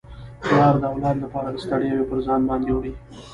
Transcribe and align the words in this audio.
پلار 0.47 0.73
د 0.81 0.83
اولاد 0.91 1.17
لپاره 1.23 1.59
ستړياوي 1.63 2.05
پر 2.09 2.19
ځان 2.25 2.41
باندي 2.49 2.71
وړي. 2.73 2.91